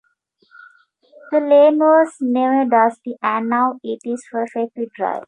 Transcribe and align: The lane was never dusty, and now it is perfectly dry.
The 1.31 1.39
lane 1.39 1.77
was 1.77 2.15
never 2.19 2.67
dusty, 2.67 3.17
and 3.21 3.49
now 3.49 3.79
it 3.83 3.99
is 4.03 4.25
perfectly 4.31 4.89
dry. 4.95 5.19